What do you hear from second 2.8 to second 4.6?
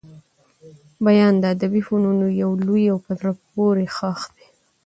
او په زړه پوري ښاخ دئ.